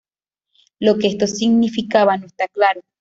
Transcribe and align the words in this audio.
Lo 0.79 0.97
que 0.97 1.05
esto 1.05 1.27
significaba 1.27 2.17
no 2.17 2.25
está 2.25 2.47
claro. 2.47 2.81